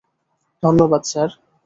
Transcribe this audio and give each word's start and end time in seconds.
ধন্যবাদ, 0.63 1.01
স্যার। 1.05 1.29